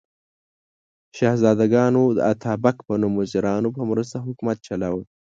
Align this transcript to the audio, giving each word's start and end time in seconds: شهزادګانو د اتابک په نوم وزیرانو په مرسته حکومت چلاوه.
شهزادګانو 1.17 2.03
د 2.17 2.19
اتابک 2.31 2.77
په 2.87 2.93
نوم 3.01 3.13
وزیرانو 3.21 3.69
په 3.77 3.81
مرسته 3.89 4.17
حکومت 4.25 4.57
چلاوه. 4.67 5.03